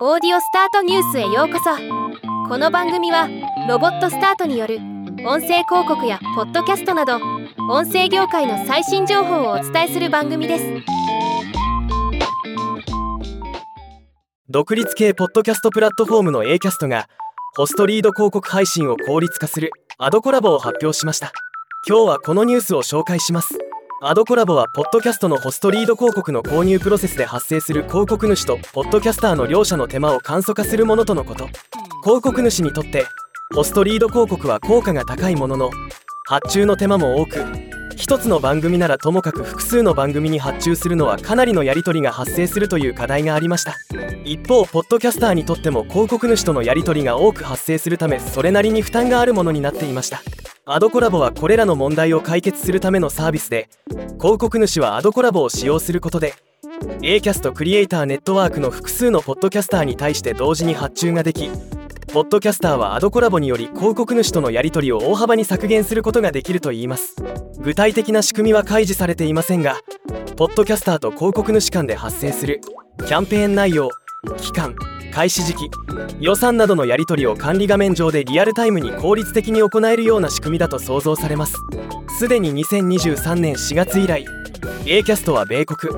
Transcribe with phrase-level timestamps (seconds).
[0.00, 1.70] オーディオスタートニュースへようこそ。
[2.48, 3.28] この番組は
[3.68, 4.78] ロボットスタートによる
[5.24, 7.20] 音声広告やポッドキャストなど
[7.70, 10.64] 音声業界の最新情報をお伝えする番組です。
[14.48, 17.08] 独立系ポッドキャストプラットフォームの A キャストが
[17.56, 21.30] ホストリード広告配信を効率化するアドコラボを発表しました。
[21.88, 23.63] 今日はこのニュースを紹介します。
[24.02, 31.48] アドコラボはポッドキャストのホストリード広告の購入プロセスで発生する広告主とポッドキャスターの両者の手間を簡素化するものとのこと。
[32.02, 33.06] 広告主にとって
[33.54, 35.70] ホストリード広告は効果が高いものの
[36.26, 37.44] 発注の手間も多く
[37.96, 43.74] 一つの番組ならともかく複数の番組に発注するのはかなりのやり取りが発生するという課題がありました。
[44.24, 50.22] 一方ポッドキャスターにとっても広告主とのやり取りが多く発生するためそれなりに負担があるものになっていました。
[50.66, 53.68] アドコラボはこれらの問題を解決するためのサービスで
[54.18, 56.34] 広告主はアドコラボを使用することで
[57.02, 61.50] A キャストクリエイターネットワークの複数のポッドキャスターに対して同時に発注ができ
[62.12, 67.16] ポッドキャスターはアドコラボにより広告主とのやり取りを大幅に削減することができるといいます。
[67.64, 69.80] 具体的な仕組みは開示されていませんが
[70.36, 72.60] ポッドキャスターと広告主間で発生する
[73.06, 73.90] キャンペーン内容
[74.36, 74.76] 期間
[75.14, 75.70] 開始時期
[76.18, 81.54] 予算などのやり取りを管理画面上でリアルタイムに効率的に行えるような仕組みだと想像されます。
[82.18, 84.24] すでに2023年4月以来
[84.86, 85.94] A キャストは米国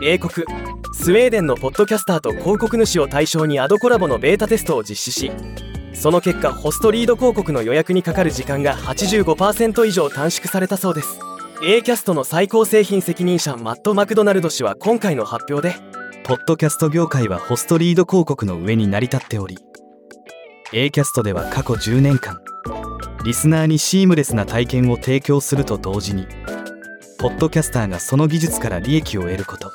[0.00, 0.46] 英国
[0.92, 5.32] スウェーデンのポッドキャスターと広告主を対象にアドコラボのベータテストを実施し
[5.94, 11.18] その結果ホストリード広告の予約にかかる時間が85%以上短縮されたそうです。
[11.64, 15.76] A キャストの最高製品責任者マット・マクドナルド氏は今回の発表で
[16.24, 19.58] ポッドキャスト業界はホストリード広告の上に成り立っており
[20.72, 22.40] A キャストでは過去10年間
[23.24, 26.26] リスナーにシームレスな体験を提供すると同時に
[27.18, 29.72] ポッドキャスターがその技術から利益を得ること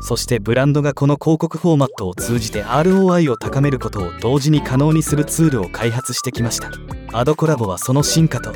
[0.00, 6.70] そしてブランドがこの広告フォーマットを通じて ROI を高めることを同時に可能にするツールを開発してきました。
[7.12, 8.52] アドコラボはその進化と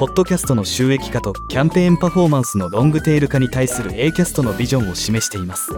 [0.00, 5.76] ポッドキャストの収益化とキャンペーンパフォーマンスのロングテール化に対する A キャストのビジョンを示しています。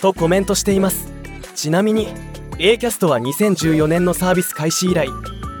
[0.00, 1.12] とコメントしています。
[1.54, 2.08] ちなみに
[2.58, 5.08] A キャストは2014年のサービス開始以来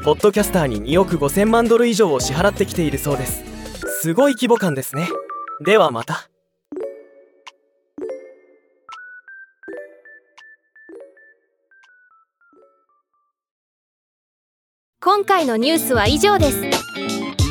[0.02, 3.44] ポッドキャスターに2億5000万ドル以上を支払ってきているそうです。
[4.00, 5.10] すごい規模感ですね。
[5.62, 6.30] ではまた。
[14.98, 16.75] 今回のニュースは以上です